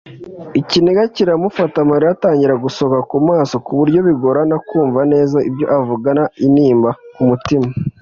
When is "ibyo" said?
5.49-5.65